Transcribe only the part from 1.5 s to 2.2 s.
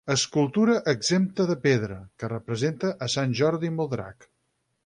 de pedra,